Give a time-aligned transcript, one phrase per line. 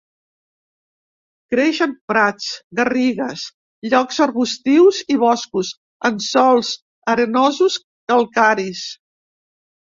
[1.55, 2.47] Creix en prats,
[2.79, 3.43] garrigues,
[3.91, 5.71] llocs arbustius i boscos,
[6.11, 6.73] en sòls
[7.15, 7.79] arenosos
[8.15, 8.83] calcaris.